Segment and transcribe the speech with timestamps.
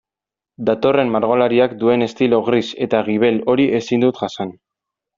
[0.69, 4.57] Datorren margolariak duen estilo gris eta gibel hori ezin dut jasan.